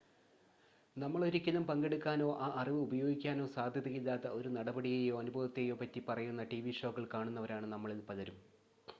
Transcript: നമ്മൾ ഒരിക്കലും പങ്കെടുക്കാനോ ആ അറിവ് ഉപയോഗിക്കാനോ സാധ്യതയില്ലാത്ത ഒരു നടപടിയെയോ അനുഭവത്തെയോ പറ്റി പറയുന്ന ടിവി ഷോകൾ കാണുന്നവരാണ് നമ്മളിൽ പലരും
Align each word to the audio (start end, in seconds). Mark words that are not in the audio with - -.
നമ്മൾ 0.95 1.21
ഒരിക്കലും 1.25 1.63
പങ്കെടുക്കാനോ 1.63 2.27
ആ 2.41 2.47
അറിവ് 2.55 2.79
ഉപയോഗിക്കാനോ 2.81 3.45
സാധ്യതയില്ലാത്ത 3.47 4.27
ഒരു 4.29 4.49
നടപടിയെയോ 4.49 5.15
അനുഭവത്തെയോ 5.19 5.75
പറ്റി 5.75 6.01
പറയുന്ന 6.07 6.43
ടിവി 6.43 6.71
ഷോകൾ 6.71 7.05
കാണുന്നവരാണ് 7.13 7.67
നമ്മളിൽ 7.67 8.01
പലരും 8.09 8.39